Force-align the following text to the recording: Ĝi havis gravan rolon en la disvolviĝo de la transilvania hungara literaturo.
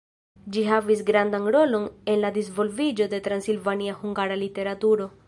Ĝi 0.53 0.61
havis 0.69 1.03
gravan 1.09 1.45
rolon 1.55 1.85
en 2.13 2.19
la 2.23 2.33
disvolviĝo 2.39 3.07
de 3.13 3.19
la 3.21 3.25
transilvania 3.29 3.99
hungara 4.03 4.43
literaturo. 4.47 5.09